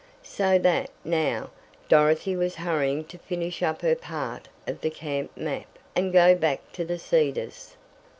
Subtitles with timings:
[0.23, 1.51] So that, now,
[1.87, 6.71] Dorothy was hurrying to finish up her part of the camp map, and go back
[6.71, 7.75] to the Cedars.